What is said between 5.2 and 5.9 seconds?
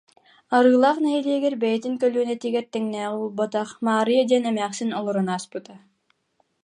ааспыта